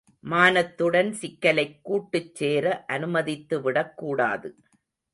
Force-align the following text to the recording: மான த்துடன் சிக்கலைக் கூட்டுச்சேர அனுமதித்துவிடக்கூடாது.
மான 0.23 0.63
த்துடன் 0.63 1.11
சிக்கலைக் 1.13 1.79
கூட்டுச்சேர 1.85 2.65
அனுமதித்துவிடக்கூடாது. 2.87 4.49